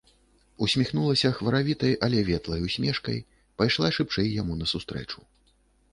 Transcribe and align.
Усміхнулася 0.65 1.31
хваравітай, 1.37 1.93
але 2.07 2.23
ветлай 2.29 2.65
усмешкай, 2.69 3.23
пайшла 3.63 3.87
шыбчэй 3.99 4.27
яму 4.41 4.53
насустрэчу. 4.63 5.19